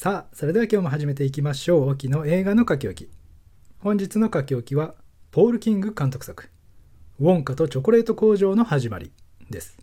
[0.00, 1.88] さあ、それでは今日も始めていきましょう。
[1.88, 3.10] 沖の映画の書き置き。
[3.80, 4.94] 本日の書き置きは、
[5.32, 6.50] ポール・キング監督作、
[7.18, 9.10] ウォンカとチョコレート工場の始まり
[9.50, 9.76] です。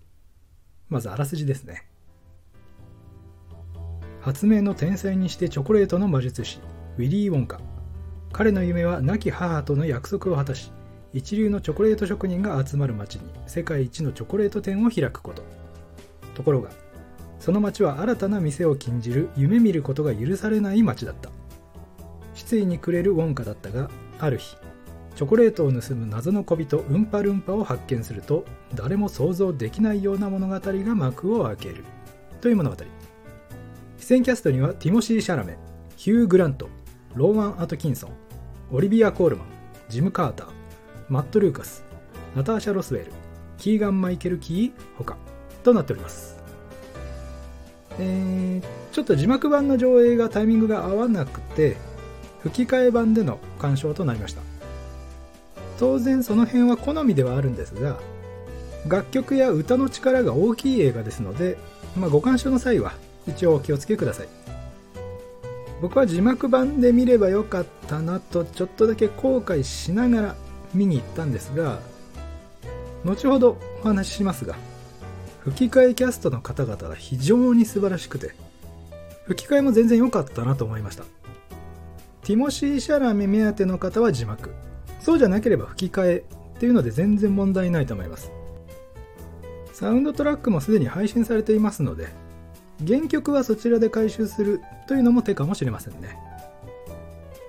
[0.87, 1.85] まずあらすじですね。
[4.21, 6.61] 発明の天才にしてチョコレートの魔術師、
[6.97, 7.59] ウィリー・ウォンカ。
[8.31, 10.71] 彼の夢は亡き母との約束を果たし、
[11.11, 15.43] 一流のチョコレート職人が集まる町に世界一のチョコレート店を開くこと。
[16.35, 16.69] ところが、
[17.45, 21.29] その町は新たな店を禁じる夢見ることが許されない町だった。
[22.33, 24.57] 失意に暮れるウォンカだったがある日
[25.15, 31.83] チョコレートを盗む謎の小人ウンパルンパを発見すると誰も想像できないような物語が幕を開ける。
[32.41, 32.77] という物語。
[33.99, 35.55] 出演キャストにはティモシー・シャラメ
[35.97, 36.67] ヒュー・グラント
[37.13, 38.11] ローマン・アトキンソン
[38.71, 39.47] オリビア・コールマン
[39.87, 40.47] ジム・カーター
[41.09, 41.83] マット・ルーカス
[42.35, 43.11] ナターシャ・ロスウェル
[43.59, 45.15] キーガン・マイケル・キー他
[45.63, 46.34] となっております。
[47.99, 51.77] えー、ちょっと字幕版の上映がタイミングが合わなくて
[52.41, 54.41] 吹き替え版での鑑賞となりました。
[55.79, 57.97] 当然その辺は好みではあるんですが
[58.87, 61.57] 楽曲や歌の力が大きい映画ですので、
[61.97, 62.93] まあ、ご鑑賞の際は
[63.27, 64.27] 一応お気をつけください。
[65.81, 70.35] 僕は字幕版で見ればよかったなとちょっとだけ後悔しながら
[70.73, 71.79] 見に行ったんですが
[73.03, 74.55] 後ほどお話ししますが
[75.45, 78.33] 吹き替えキャストの方々が非常に素晴らしくて
[79.25, 81.03] 吹き替えも全然良かったなと思いました。
[82.23, 84.51] ティモシー・シャラメ目当ての方は字幕。
[84.99, 86.23] そうじゃなければ吹き替え
[86.55, 88.31] っていうので全然問題ないと思います。
[89.73, 92.07] サウンドトラックもすでに配信されていますので
[92.87, 96.17] 原曲はそちらで回収するというのも手かもしれませんね。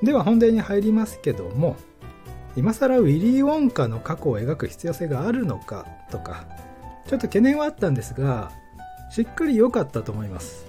[0.02, 1.77] では本題に入りますけども
[2.56, 6.44] 今更ウィリー・ウォンカの過去を描く必要性があるのかとか
[7.07, 8.51] ちょっと懸念はあったんですが
[9.11, 10.67] しっかり良かったと思います。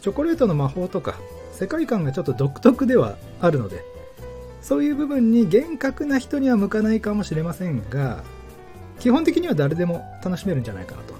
[0.00, 1.14] チョコレートの魔法とか
[1.52, 3.82] 世界観がちょっと独特ではあるので
[4.60, 8.22] そういう部分に厳格な人には向かないかもしれませんが
[8.98, 11.14] 基本的には誰でも楽しめるんじゃないかなと。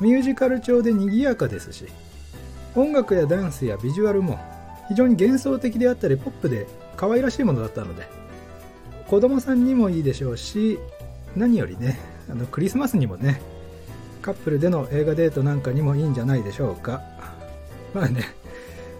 [0.00, 1.86] ミュージカル調で賑やかですし
[2.74, 4.38] 音楽やダンスやビジュアルも
[4.88, 8.06] 非常に幻想的であったりポップで可愛らしいものだったので
[9.08, 10.78] 子供さんにもいいでしょうし
[11.34, 11.98] 何よりね
[12.30, 13.40] あのクリスマスにもね
[14.22, 17.02] カップルでの映画デートなんかにもいいんじゃないでしょうか。
[17.94, 18.22] まあね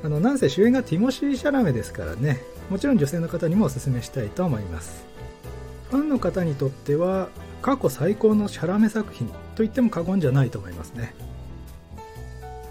[0.05, 5.05] あのなんせ主演がティモシー・シャラメですからねもちろん女性の方にもおすすめしたいと思います。
[5.91, 7.29] ファンの方にとっては
[7.63, 11.15] 過去最高のシャラメ作品と言っても過言じゃないと思いますね。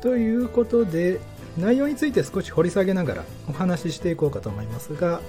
[0.02, 1.20] ということで
[1.58, 5.22] 内容について少し掘り下げながらお話ししていこうかと思いますが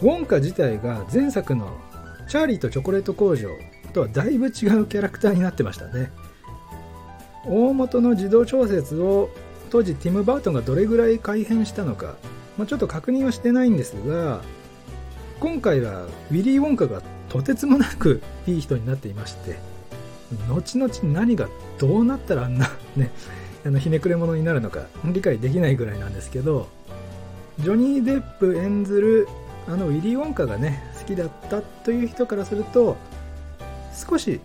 [0.00, 1.76] ウォンカ自体が前作の
[2.28, 3.48] 「チャーリーとチョコレート工場」
[3.92, 6.10] とはだいぶ違うキャラクターになってましたね。
[7.46, 9.30] 大元の自動調節を
[9.70, 12.16] 当時ティム・バートンがどれぐらい改変したのか、
[12.56, 14.42] まあ、ちょっと確認はしてないんですが
[15.40, 19.58] 今回はウィリー・ウォンカがとてつもなくいい人になっていまして
[20.48, 23.10] 後々何がどうなったらあんなね
[23.64, 26.68] あのひねくれ者になるのか理解できないぐらいなんですけど
[27.60, 29.28] ジョニー・デップ演ずる
[29.66, 32.96] あのウィリー・ウォンカがね好きだったという人からすると
[33.98, 34.40] 少し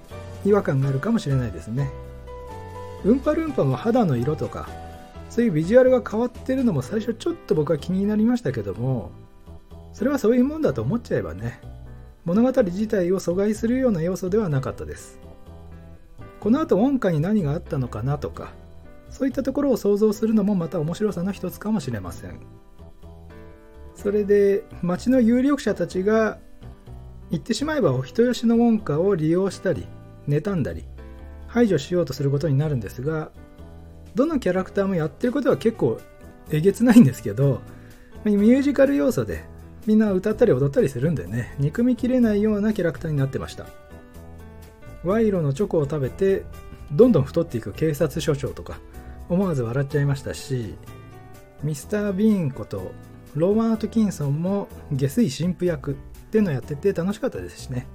[0.46, 1.92] 違和感があるかもしれないですね。
[3.06, 4.70] ウンパルンパも肌の色とか
[5.30, 9.12] そういうビジュアルが変わってるのも最初ちょっと僕は気になりましたけども
[9.92, 11.60] それはそういうもんだと思っちゃえばね
[12.24, 15.20] 物語自体を阻害するような要素ではなかったです。
[16.40, 18.52] この後音階に何があったのかなとか
[19.10, 22.40] そういったところを想像するのもまた面白さの一つかもしれません。
[23.96, 26.40] それで町の有力者たちが
[27.34, 29.88] 言ってしまえばお人よしの文化を利用したり
[30.30, 30.86] 妬んだり
[31.48, 33.32] 排除しようとすることになるんですが
[34.14, 36.00] どのキャラクターもやってることは結構
[36.52, 37.62] えげつないんですけど
[38.24, 39.46] ミュージカル要素で
[39.88, 43.66] みんな歌ったり踊ったりするんでね憎みきれないようなキャラクターになってました。
[45.04, 46.44] 賄賂のチョコを食べて
[46.92, 48.80] どんどん太っていく警察署長とか
[49.28, 50.76] 思わず笑っちゃいましたし
[51.62, 52.92] ミスター・ビーンこと
[53.36, 55.98] ローマン・アトキンソンも下水神父役。
[56.34, 57.86] っていうのをやってて楽しかったですしね。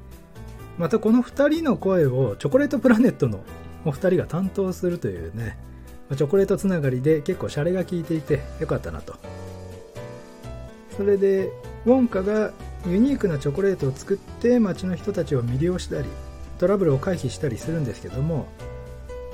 [0.78, 3.40] またこの2人の声をチョコレートプラネットの
[3.84, 5.58] お二人が担当するというね
[6.16, 9.16] チョコレートつながりで結構シャレが効いていてよかったなと。
[10.96, 11.50] それで
[11.84, 12.52] ウォンカが
[12.86, 16.08] ユニークなチョコレートを作って街の人たちを魅了したり
[16.58, 18.46] トラブルを回避したりするんですけども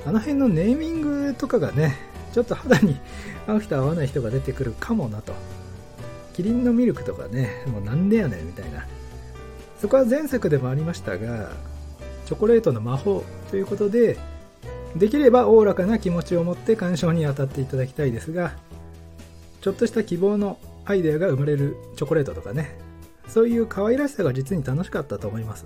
[0.03, 1.95] あの辺のネーミングとかがね
[2.33, 2.97] ちょっと肌に
[3.45, 5.33] 合う人合わない人が出てくるかもなと。
[6.35, 8.85] キリンのミルクとかねもうなんでやねんみたいな。
[9.79, 11.51] そこは前作でもありましたが
[12.25, 14.17] チョコレートの魔法ということで
[14.95, 18.53] できればおおらかな気持ちを持って鑑賞に当たっていただきたいですが
[19.61, 22.77] ちょっとした希望のアイデアが生まれるチョコレートとかね
[23.27, 25.65] そういう可愛らしさが実に楽しかったと思います。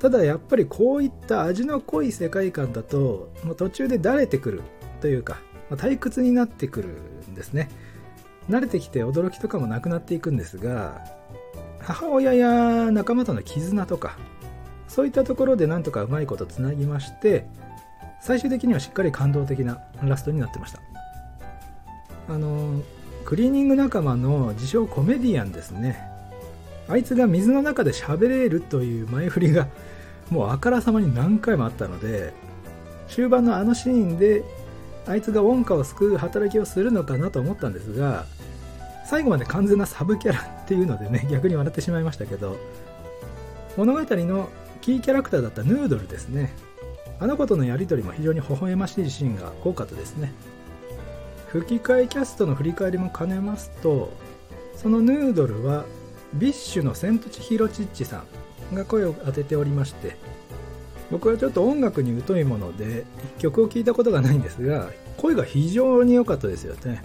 [0.00, 4.62] ただやっぱりこういった味の濃い世界観だともう途中でだれてくる
[5.00, 5.38] というか、
[5.70, 6.88] ま、退屈になってくる
[7.30, 7.70] んですね。
[8.48, 11.04] 慣れてきて驚きとかもなくなっていくんですが
[11.80, 14.16] 母親や仲間との絆とか
[14.88, 17.46] そういったところでなんとかうまいことつなぎまして
[18.20, 20.80] 最終的にはしっかり感動的なラストになってました。
[22.28, 22.80] あの
[23.24, 25.98] クリーニング仲間の自称コメディアンですね。
[26.88, 29.66] あいつが水の中で喋れるという前振りが
[30.30, 32.32] もうあからさまに何回もあったので
[33.08, 34.44] 終盤のあのシーンで
[35.06, 38.26] あいつがウォンカを救う働きをするのかなと思ったんですが
[39.04, 42.56] 最後まで完全なサブキャラっていうのでね 逆に笑ってしまいましたけど
[43.76, 44.48] 物語の
[44.80, 46.52] キーキャラクターだったヌードルですね。
[47.20, 50.32] あの子とのやり取りも非常に微笑ましいシーンが多かったですね。
[51.52, 54.10] 吹き替えキャストの振り返りも兼ねますと
[54.74, 55.84] そのヌードルは
[56.34, 58.24] BiSHのセントチヒロ・チッチさ
[58.72, 60.16] んが声を当てておりまして
[61.12, 63.04] 僕はちょっと音楽に疎いもので
[63.38, 64.88] 曲を聴いたことがないんですが
[65.18, 67.02] 声が非常に良かったですよね。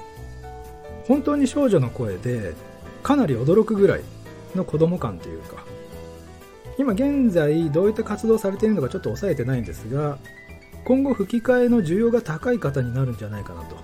[1.08, 2.54] 本当に少女の声で
[3.04, 4.02] かなり驚くぐらい
[4.56, 5.64] の子供感というか。
[6.80, 10.20] 今現在どういった活動されているのかちょっと抑えてないんですが
[10.86, 13.76] 今後吹き替えの需要が高い方になるんじゃないかなと。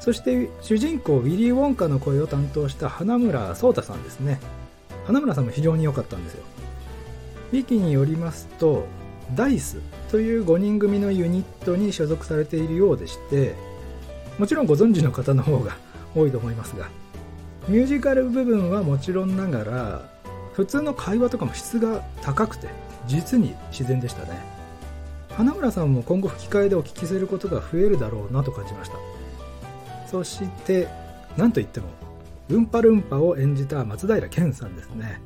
[0.00, 4.40] そして主人公ウィリー・ウォンカの声を担当した花村壮太さんですね。
[5.04, 6.44] 花村さんも非常に良かったんですよ。
[7.52, 8.86] ウィキによりますと
[9.34, 9.78] ダイス
[10.10, 13.54] という5人組のユニットに所属されているようでして
[14.38, 15.76] もちろんご存知の方の方が
[16.14, 16.88] 多いと思いますが
[17.68, 20.10] ミュージカル部分はもちろんながら
[20.54, 22.68] 普通の会話とかも質が高くて
[23.06, 24.58] 実に自然でしたね。
[25.30, 28.96] 花村さんも今後吹き替えでお聞きすることが増えるだろうなと感じました。
[30.10, 30.88] そして
[31.36, 31.86] 何といっても
[32.48, 35.20] ウンパルンパを演じた松平健さんですね。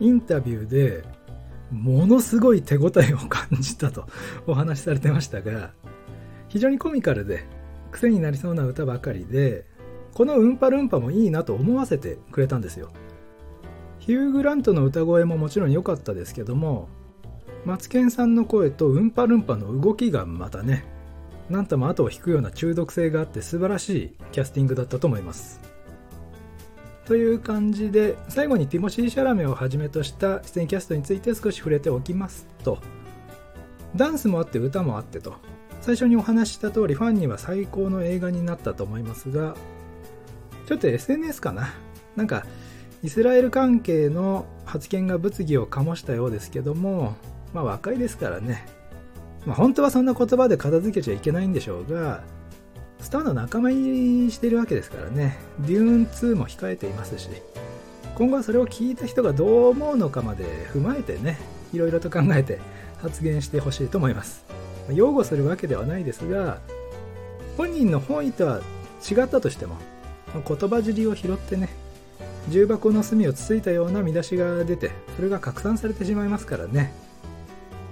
[0.00, 1.04] インタビューで
[1.70, 4.06] ものすごい手応えを感じたと
[4.46, 5.72] お話しされてましたが
[6.48, 7.46] 非常にコミカルで
[7.90, 9.66] 癖になりそうな歌ばかりで
[10.14, 12.90] この「ウンパルンパ」もいいなと思わせてくれたんですよ。
[13.98, 16.88] ヒュー・グラントの歌声ももちろん良かったですけども
[17.66, 20.86] マツケンさんの声とウンパルンパの動きがまたね
[21.50, 25.60] なんとも後を引くような中毒性があって素晴らしいキャスティングだったと思います。
[27.08, 32.80] という感じで最後にティモシー・シャラメをはじめとした出演キャストについて少し触れておきますと。
[33.96, 35.36] ダンスもあって歌もあってと。
[35.80, 39.54] 最初にお話しした通りファンには最高の映画になったと思いますが
[40.66, 41.72] ちょっと SNS かな。
[42.14, 42.44] なんか
[43.02, 47.16] イスラエル関係の発言が物議を醸したようですけども
[47.54, 48.66] まあ若いですからね。
[49.46, 52.22] まあ、本当はそんな言葉で片付けちゃいけないんでしょうが
[53.00, 55.38] スターの仲間入りしてるわけですからね。
[55.60, 57.28] デューン2も控えていますし。
[58.18, 61.38] 今後はそれを聞いた人がどう思うのかまで踏まえてね
[61.72, 62.58] いろいろと考えて
[63.00, 64.44] 発言してほしいと思います。
[64.90, 66.58] 擁護するわけではないですが
[67.56, 68.60] 本人の本意とは
[69.08, 69.76] 違ったとしても
[70.34, 71.68] 言葉尻を拾ってね
[72.48, 76.92] 重箱の隅をつついたような見出しが出てそれが拡散されてしまいますからね。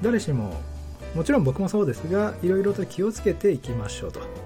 [0.03, 0.61] 誰しも
[1.15, 4.46] もちろん僕もそうですがいろいろと気をつけていきましょうと。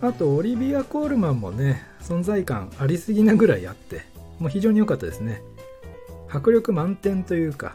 [0.00, 4.02] あとオリビア・コールマンもね存在感ありすぎなぐらいあって
[4.38, 5.42] もう非常に良かったですね
[6.28, 7.74] 迫力満点というか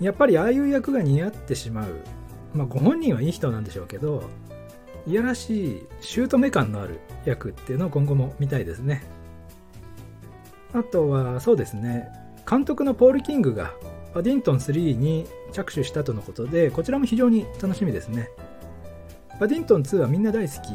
[0.00, 1.94] やっぱりああいう役が似合ってしまう
[2.54, 4.24] まあご本人はいい人なんでしょうけど
[5.06, 9.02] いやらしい姑感のある役っていうのを今後も見たいですね
[10.74, 12.08] あとはそうですね
[12.48, 13.72] 監督のポール・キングが
[14.12, 18.28] パディントン3に着手したとのことで、こちらも非常に楽しみですね。
[19.38, 20.72] パディントン2はみんな大好き。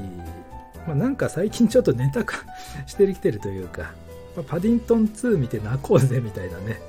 [0.88, 2.38] まあ、なんか最近ちょっとネタ化
[2.86, 3.94] してきてるというか、
[4.36, 6.80] まあ、パディントン2見て泣こうぜみたいなね、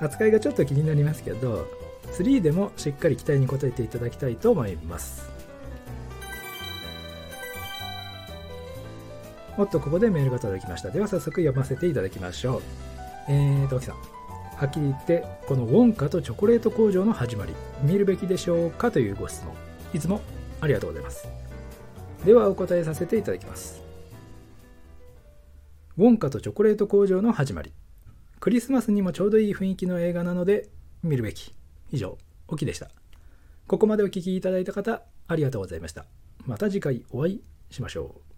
[0.00, 1.66] 扱いがちょっと気になりますけど、
[2.12, 5.28] 3でもしっかり期待に応えていただきたいと思います。
[9.58, 10.90] おっと、ここでメールが届きました。
[10.90, 12.62] では早速読ませていただきましょう。
[13.28, 14.20] えー、と、きさん。
[14.60, 19.54] はっきり言ってこのウォンカとチョコレート工場の始まり見るべきでしょうかというご質問
[19.94, 20.20] いつも
[20.60, 21.26] ありがとうございます
[22.24, 23.82] ではお答えさせていただきます。
[25.96, 27.72] ウォンカとチョコレート工場の始まり。
[28.38, 30.68] クリスマスにもちょうどいい雰囲気の映画なので
[31.02, 31.54] 見るべき。
[31.90, 32.90] 以上オキでした。
[33.66, 36.06] ここまでお聴きいただいた方ありがとうございました。
[36.46, 38.29] また次回お会いしましょう。